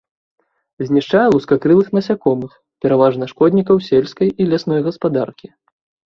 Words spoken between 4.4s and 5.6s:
і лясной гаспадаркі.